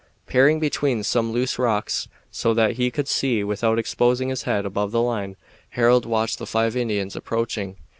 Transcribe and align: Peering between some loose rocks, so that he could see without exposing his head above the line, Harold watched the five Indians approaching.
Peering 0.25 0.59
between 0.59 1.03
some 1.03 1.31
loose 1.31 1.59
rocks, 1.59 2.07
so 2.31 2.55
that 2.55 2.71
he 2.77 2.89
could 2.89 3.07
see 3.07 3.43
without 3.43 3.77
exposing 3.77 4.29
his 4.29 4.41
head 4.49 4.65
above 4.65 4.89
the 4.89 4.99
line, 4.99 5.35
Harold 5.77 6.07
watched 6.07 6.39
the 6.39 6.47
five 6.47 6.75
Indians 6.75 7.15
approaching. 7.15 7.75